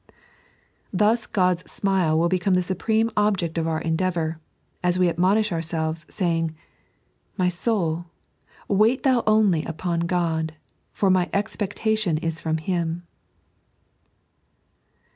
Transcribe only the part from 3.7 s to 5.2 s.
endeavour, as we